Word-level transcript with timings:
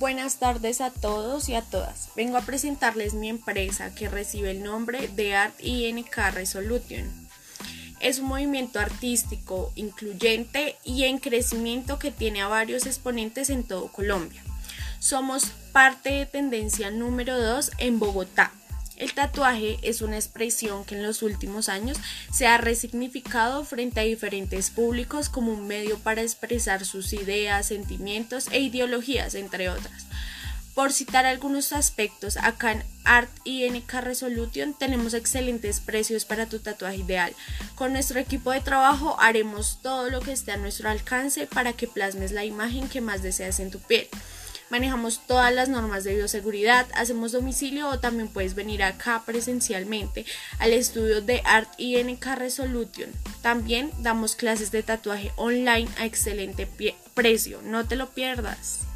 Buenas 0.00 0.38
tardes 0.38 0.80
a 0.80 0.88
todos 0.88 1.50
y 1.50 1.54
a 1.54 1.60
todas. 1.60 2.08
Vengo 2.16 2.38
a 2.38 2.40
presentarles 2.40 3.12
mi 3.12 3.28
empresa 3.28 3.94
que 3.94 4.08
recibe 4.08 4.50
el 4.50 4.62
nombre 4.62 5.08
de 5.08 5.34
Art 5.34 5.54
INK 5.62 6.16
Resolution. 6.32 7.04
Es 8.00 8.18
un 8.18 8.28
movimiento 8.28 8.80
artístico 8.80 9.70
incluyente 9.74 10.78
y 10.84 11.04
en 11.04 11.18
crecimiento 11.18 11.98
que 11.98 12.10
tiene 12.10 12.40
a 12.40 12.48
varios 12.48 12.86
exponentes 12.86 13.50
en 13.50 13.62
todo 13.62 13.92
Colombia. 13.92 14.42
Somos 15.00 15.52
parte 15.70 16.12
de 16.12 16.24
tendencia 16.24 16.90
número 16.90 17.38
2 17.38 17.72
en 17.76 17.98
Bogotá. 17.98 18.52
El 19.00 19.14
tatuaje 19.14 19.78
es 19.80 20.02
una 20.02 20.16
expresión 20.16 20.84
que 20.84 20.94
en 20.94 21.02
los 21.02 21.22
últimos 21.22 21.70
años 21.70 21.96
se 22.30 22.46
ha 22.46 22.58
resignificado 22.58 23.64
frente 23.64 23.98
a 23.98 24.04
diferentes 24.04 24.68
públicos 24.68 25.30
como 25.30 25.54
un 25.54 25.66
medio 25.66 25.98
para 25.98 26.20
expresar 26.20 26.84
sus 26.84 27.14
ideas, 27.14 27.64
sentimientos 27.64 28.48
e 28.52 28.60
ideologías, 28.60 29.34
entre 29.34 29.70
otras. 29.70 30.04
Por 30.74 30.92
citar 30.92 31.24
algunos 31.24 31.72
aspectos, 31.72 32.36
acá 32.36 32.72
en 32.72 32.84
Art 33.04 33.30
INK 33.44 33.90
Resolution 34.02 34.74
tenemos 34.74 35.14
excelentes 35.14 35.80
precios 35.80 36.26
para 36.26 36.44
tu 36.44 36.58
tatuaje 36.58 36.98
ideal. 36.98 37.32
Con 37.76 37.94
nuestro 37.94 38.20
equipo 38.20 38.50
de 38.50 38.60
trabajo 38.60 39.18
haremos 39.18 39.78
todo 39.80 40.10
lo 40.10 40.20
que 40.20 40.32
esté 40.32 40.52
a 40.52 40.58
nuestro 40.58 40.90
alcance 40.90 41.46
para 41.46 41.72
que 41.72 41.88
plasmes 41.88 42.32
la 42.32 42.44
imagen 42.44 42.86
que 42.86 43.00
más 43.00 43.22
deseas 43.22 43.60
en 43.60 43.70
tu 43.70 43.78
piel 43.78 44.08
manejamos 44.70 45.20
todas 45.26 45.52
las 45.52 45.68
normas 45.68 46.04
de 46.04 46.14
bioseguridad, 46.14 46.86
hacemos 46.94 47.32
domicilio 47.32 47.88
o 47.88 47.98
también 48.00 48.28
puedes 48.28 48.54
venir 48.54 48.82
acá 48.82 49.22
presencialmente 49.26 50.24
al 50.58 50.72
estudio 50.72 51.20
de 51.20 51.42
Art 51.44 51.68
INK 51.78 52.24
Resolution. 52.36 53.10
También 53.42 53.90
damos 53.98 54.36
clases 54.36 54.70
de 54.70 54.82
tatuaje 54.82 55.32
online 55.36 55.88
a 55.98 56.06
excelente 56.06 56.68
precio, 57.14 57.60
no 57.62 57.86
te 57.86 57.96
lo 57.96 58.10
pierdas. 58.10 58.89